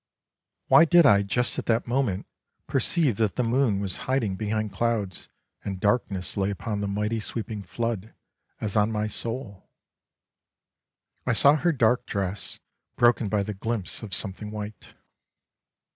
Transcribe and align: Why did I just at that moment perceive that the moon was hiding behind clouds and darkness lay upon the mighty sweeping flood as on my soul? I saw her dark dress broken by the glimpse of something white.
Why 0.65 0.83
did 0.85 1.05
I 1.05 1.21
just 1.21 1.59
at 1.59 1.67
that 1.67 1.85
moment 1.85 2.25
perceive 2.65 3.17
that 3.17 3.35
the 3.35 3.43
moon 3.43 3.79
was 3.79 3.97
hiding 4.09 4.35
behind 4.35 4.71
clouds 4.71 5.29
and 5.63 5.79
darkness 5.79 6.35
lay 6.35 6.49
upon 6.49 6.81
the 6.81 6.87
mighty 6.87 7.19
sweeping 7.19 7.61
flood 7.61 8.11
as 8.59 8.75
on 8.75 8.91
my 8.91 9.05
soul? 9.05 9.69
I 11.27 11.33
saw 11.33 11.55
her 11.55 11.71
dark 11.71 12.07
dress 12.07 12.59
broken 12.95 13.29
by 13.29 13.43
the 13.43 13.53
glimpse 13.53 14.01
of 14.01 14.11
something 14.15 14.49
white. 14.49 14.95